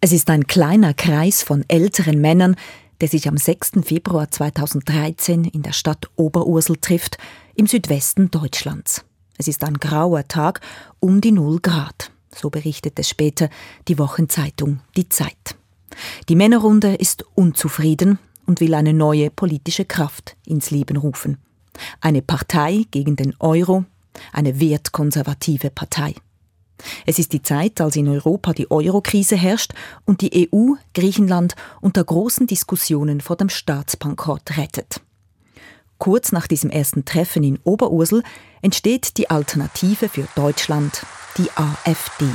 Es 0.00 0.12
ist 0.12 0.30
ein 0.30 0.46
kleiner 0.46 0.94
Kreis 0.94 1.42
von 1.42 1.64
älteren 1.66 2.20
Männern, 2.20 2.54
der 3.00 3.08
sich 3.08 3.26
am 3.26 3.36
6. 3.36 3.72
Februar 3.82 4.30
2013 4.30 5.44
in 5.44 5.62
der 5.62 5.72
Stadt 5.72 6.08
Oberursel 6.14 6.76
trifft, 6.76 7.18
im 7.56 7.66
Südwesten 7.66 8.30
Deutschlands. 8.30 9.04
Es 9.38 9.48
ist 9.48 9.64
ein 9.64 9.74
grauer 9.74 10.28
Tag 10.28 10.60
um 11.00 11.20
die 11.20 11.32
Null 11.32 11.58
Grad. 11.58 12.12
So 12.32 12.48
berichtet 12.48 12.96
es 13.00 13.08
später 13.08 13.50
die 13.88 13.98
Wochenzeitung 13.98 14.78
Die 14.96 15.08
Zeit. 15.08 15.56
Die 16.28 16.36
Männerrunde 16.36 16.94
ist 16.94 17.24
unzufrieden 17.34 18.20
und 18.46 18.60
will 18.60 18.74
eine 18.74 18.92
neue 18.92 19.30
politische 19.30 19.84
Kraft 19.84 20.36
ins 20.46 20.70
Leben 20.70 20.96
rufen. 20.96 21.38
Eine 22.00 22.22
Partei 22.22 22.84
gegen 22.92 23.16
den 23.16 23.34
Euro, 23.40 23.84
eine 24.32 24.60
wertkonservative 24.60 25.70
Partei. 25.70 26.14
Es 27.06 27.18
ist 27.18 27.32
die 27.32 27.42
Zeit, 27.42 27.80
als 27.80 27.96
in 27.96 28.08
Europa 28.08 28.52
die 28.52 28.70
Eurokrise 28.70 29.36
herrscht 29.36 29.72
und 30.04 30.20
die 30.20 30.48
EU 30.52 30.74
Griechenland 30.94 31.54
unter 31.80 32.04
großen 32.04 32.46
Diskussionen 32.46 33.20
vor 33.20 33.36
dem 33.36 33.48
Staatsbankrott 33.48 34.56
rettet. 34.56 35.00
Kurz 35.98 36.30
nach 36.30 36.46
diesem 36.46 36.70
ersten 36.70 37.04
Treffen 37.04 37.42
in 37.42 37.58
Oberursel 37.64 38.22
entsteht 38.62 39.16
die 39.16 39.30
Alternative 39.30 40.08
für 40.08 40.28
Deutschland, 40.36 41.02
die 41.36 41.50
AfD. 41.56 42.26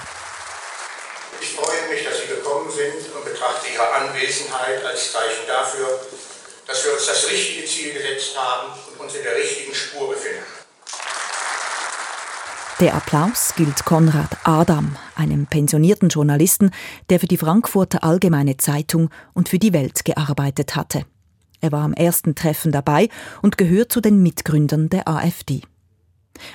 Ich 1.40 1.54
freue 1.54 1.90
mich, 1.90 2.04
dass 2.04 2.22
Sie 2.22 2.28
gekommen 2.28 2.70
sind 2.70 3.16
und 3.16 3.24
betrachte 3.24 3.68
Ihre 3.74 3.90
Anwesenheit 3.90 4.84
als 4.84 5.14
Zeichen 5.14 5.48
dafür, 5.48 5.88
dass 6.68 6.84
wir 6.86 6.94
uns 6.94 7.06
das 7.06 7.30
richtige 7.30 7.66
Ziel 7.66 7.94
gesetzt 7.94 8.38
haben 8.38 8.74
und 8.92 9.00
uns 9.00 9.16
in 9.16 9.24
der 9.24 9.36
richtigen 9.36 9.74
Spur 9.74 10.10
befinden. 10.10 10.63
Der 12.84 12.96
Applaus 12.96 13.54
gilt 13.56 13.86
Konrad 13.86 14.36
Adam, 14.44 14.98
einem 15.16 15.48
pensionierten 15.48 16.10
Journalisten, 16.10 16.72
der 17.10 17.22
für 17.22 17.28
die 17.28 17.38
Frankfurter 17.38 18.04
Allgemeine 18.04 18.58
Zeitung 18.58 19.10
und 19.34 19.48
für 19.48 19.58
die 19.58 19.72
Welt 19.72 20.04
gearbeitet 20.04 20.76
hatte. 20.76 21.06
Er 21.62 21.72
war 21.72 21.86
am 21.86 21.94
ersten 21.94 22.36
Treffen 22.36 22.74
dabei 22.74 23.08
und 23.42 23.58
gehört 23.58 23.94
zu 23.94 24.02
den 24.02 24.22
Mitgründern 24.22 24.90
der 24.90 25.08
AfD. 25.08 25.62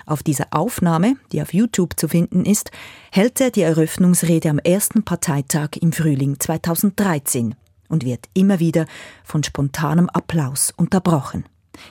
Auf 0.04 0.22
dieser 0.22 0.48
Aufnahme, 0.50 1.16
die 1.32 1.40
auf 1.40 1.54
YouTube 1.54 1.98
zu 1.98 2.08
finden 2.08 2.44
ist, 2.44 2.72
hält 3.10 3.40
er 3.40 3.50
die 3.50 3.62
Eröffnungsrede 3.62 4.50
am 4.50 4.58
ersten 4.58 5.04
Parteitag 5.04 5.78
im 5.80 5.92
Frühling 5.92 6.38
2013 6.38 7.54
und 7.88 8.04
wird 8.04 8.26
immer 8.34 8.60
wieder 8.60 8.84
von 9.24 9.42
spontanem 9.42 10.10
Applaus 10.10 10.74
unterbrochen. 10.76 11.46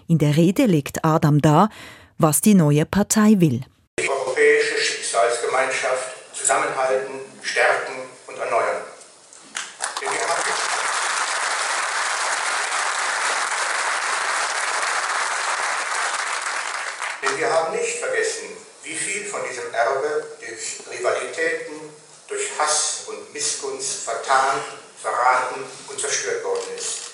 In 0.06 0.20
der 0.20 0.38
Rede 0.38 0.68
legt 0.68 1.04
Adam 1.04 1.42
dar, 1.42 1.70
was 2.20 2.42
die 2.42 2.54
neue 2.54 2.86
Partei 2.86 3.40
will. 3.40 3.64
Zusammenhalten, 6.58 7.22
stärken 7.44 8.10
und 8.26 8.40
erneuern. 8.40 8.82
Denn 17.22 17.38
wir 17.38 17.54
haben 17.54 17.76
nicht 17.76 18.00
vergessen, 18.00 18.58
wie 18.82 18.96
viel 18.96 19.26
von 19.26 19.42
diesem 19.48 19.72
Erbe 19.72 20.26
durch 20.40 20.80
Rivalitäten, 20.90 21.94
durch 22.28 22.50
Hass 22.58 23.04
und 23.06 23.32
Missgunst 23.34 24.04
vertan, 24.06 24.60
verraten 25.00 25.64
und 25.90 26.02
zerstört 26.02 26.44
worden 26.44 26.76
ist. 26.76 27.12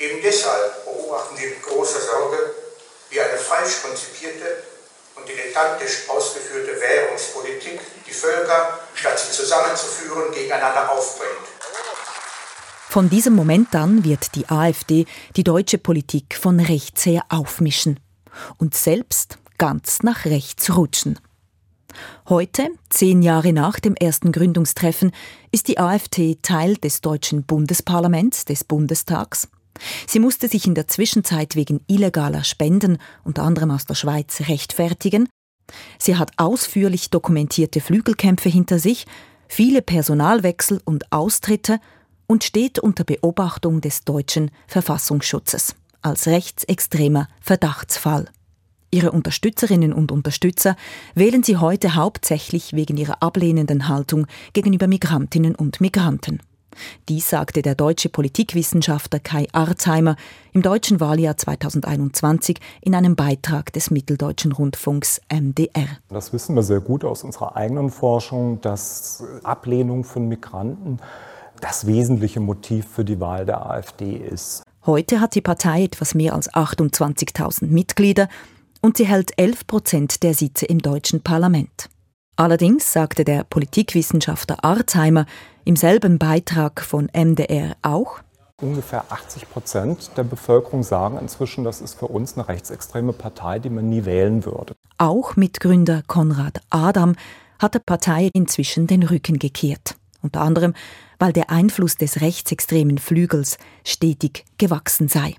Eben 0.00 0.20
deshalb 0.22 0.84
beobachten 0.86 1.38
wir 1.38 1.50
mit 1.50 1.62
großer 1.62 2.00
Sorge, 2.00 2.52
wie 3.10 3.20
eine 3.20 3.38
falsch 3.38 3.82
konzipierte 3.82 4.64
und 5.20 5.28
dilettantisch 5.28 6.08
ausgeführte 6.08 6.80
Währungspolitik 6.80 7.80
die 8.06 8.12
Völker, 8.12 8.80
statt 8.94 9.18
sie 9.18 9.32
zusammenzuführen, 9.32 10.32
gegeneinander 10.32 10.90
aufbringt. 10.90 11.30
Von 12.88 13.08
diesem 13.08 13.34
Moment 13.34 13.74
an 13.76 14.04
wird 14.04 14.34
die 14.34 14.48
AfD 14.48 15.06
die 15.36 15.44
deutsche 15.44 15.78
Politik 15.78 16.36
von 16.40 16.58
rechts 16.58 17.06
her 17.06 17.22
aufmischen 17.28 18.00
und 18.58 18.74
selbst 18.74 19.38
ganz 19.58 20.02
nach 20.02 20.24
rechts 20.24 20.74
rutschen. 20.76 21.18
Heute, 22.28 22.68
zehn 22.88 23.22
Jahre 23.22 23.52
nach 23.52 23.78
dem 23.78 23.94
ersten 23.94 24.32
Gründungstreffen, 24.32 25.12
ist 25.52 25.68
die 25.68 25.78
AfD 25.78 26.38
Teil 26.40 26.76
des 26.76 27.00
deutschen 27.00 27.44
Bundesparlaments, 27.44 28.44
des 28.44 28.64
Bundestags 28.64 29.48
Sie 30.06 30.18
musste 30.18 30.48
sich 30.48 30.66
in 30.66 30.74
der 30.74 30.88
Zwischenzeit 30.88 31.56
wegen 31.56 31.80
illegaler 31.86 32.44
Spenden, 32.44 32.98
unter 33.24 33.42
anderem 33.42 33.70
aus 33.70 33.86
der 33.86 33.94
Schweiz, 33.94 34.42
rechtfertigen. 34.48 35.28
Sie 35.98 36.16
hat 36.16 36.32
ausführlich 36.36 37.10
dokumentierte 37.10 37.80
Flügelkämpfe 37.80 38.48
hinter 38.48 38.78
sich, 38.78 39.06
viele 39.48 39.82
Personalwechsel 39.82 40.80
und 40.84 41.12
Austritte 41.12 41.80
und 42.26 42.44
steht 42.44 42.78
unter 42.78 43.04
Beobachtung 43.04 43.80
des 43.80 44.04
deutschen 44.04 44.50
Verfassungsschutzes 44.66 45.74
als 46.02 46.26
rechtsextremer 46.26 47.28
Verdachtsfall. 47.40 48.30
Ihre 48.92 49.12
Unterstützerinnen 49.12 49.92
und 49.92 50.10
Unterstützer 50.10 50.76
wählen 51.14 51.42
sie 51.42 51.56
heute 51.56 51.94
hauptsächlich 51.94 52.72
wegen 52.72 52.96
ihrer 52.96 53.22
ablehnenden 53.22 53.88
Haltung 53.88 54.26
gegenüber 54.52 54.88
Migrantinnen 54.88 55.54
und 55.54 55.80
Migranten. 55.80 56.40
Dies 57.08 57.28
sagte 57.28 57.62
der 57.62 57.74
deutsche 57.74 58.08
Politikwissenschaftler 58.08 59.20
Kai 59.20 59.46
Arzheimer 59.52 60.16
im 60.52 60.62
deutschen 60.62 61.00
Wahljahr 61.00 61.36
2021 61.36 62.58
in 62.80 62.94
einem 62.94 63.16
Beitrag 63.16 63.72
des 63.72 63.90
Mitteldeutschen 63.90 64.52
Rundfunks 64.52 65.20
MDR. 65.32 65.88
Das 66.08 66.32
wissen 66.32 66.54
wir 66.54 66.62
sehr 66.62 66.80
gut 66.80 67.04
aus 67.04 67.24
unserer 67.24 67.56
eigenen 67.56 67.90
Forschung, 67.90 68.60
dass 68.60 69.24
Ablehnung 69.42 70.04
von 70.04 70.28
Migranten 70.28 70.98
das 71.60 71.86
wesentliche 71.86 72.40
Motiv 72.40 72.86
für 72.86 73.04
die 73.04 73.20
Wahl 73.20 73.44
der 73.44 73.66
AfD 73.66 74.16
ist. 74.16 74.62
Heute 74.86 75.20
hat 75.20 75.34
die 75.34 75.42
Partei 75.42 75.84
etwas 75.84 76.14
mehr 76.14 76.34
als 76.34 76.50
28.000 76.52 77.66
Mitglieder 77.66 78.28
und 78.80 78.96
sie 78.96 79.06
hält 79.06 79.38
11 79.38 79.66
Prozent 79.66 80.22
der 80.22 80.34
Sitze 80.34 80.64
im 80.66 80.78
deutschen 80.78 81.20
Parlament. 81.20 81.90
Allerdings 82.40 82.90
sagte 82.90 83.24
der 83.24 83.44
Politikwissenschaftler 83.44 84.64
Arzheimer 84.64 85.26
im 85.66 85.76
selben 85.76 86.18
Beitrag 86.18 86.80
von 86.80 87.10
MDR 87.12 87.76
auch, 87.82 88.20
Ungefähr 88.62 89.04
80 89.10 89.50
Prozent 89.50 90.10
der 90.16 90.22
Bevölkerung 90.22 90.82
sagen 90.82 91.18
inzwischen, 91.18 91.64
das 91.64 91.82
ist 91.82 91.98
für 91.98 92.06
uns 92.06 92.38
eine 92.38 92.48
rechtsextreme 92.48 93.12
Partei, 93.12 93.58
die 93.58 93.68
man 93.68 93.90
nie 93.90 94.06
wählen 94.06 94.46
würde. 94.46 94.74
Auch 94.96 95.36
Mitgründer 95.36 96.02
Konrad 96.06 96.62
Adam 96.70 97.14
hat 97.58 97.74
der 97.74 97.80
Partei 97.80 98.30
inzwischen 98.32 98.86
den 98.86 99.02
Rücken 99.02 99.38
gekehrt. 99.38 99.96
Unter 100.22 100.40
anderem, 100.40 100.72
weil 101.18 101.34
der 101.34 101.50
Einfluss 101.50 101.96
des 101.96 102.22
rechtsextremen 102.22 102.96
Flügels 102.96 103.58
stetig 103.84 104.46
gewachsen 104.56 105.08
sei. 105.08 105.36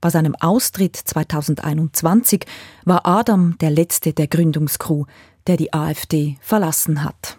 Bei 0.00 0.10
seinem 0.10 0.34
Austritt 0.34 0.96
2021 0.96 2.44
war 2.84 3.06
Adam 3.06 3.56
der 3.60 3.70
letzte 3.70 4.14
der 4.14 4.28
Gründungskrew, 4.28 5.04
der 5.50 5.56
die 5.56 5.72
AfD 5.72 6.36
verlassen 6.40 7.02
hat. 7.02 7.36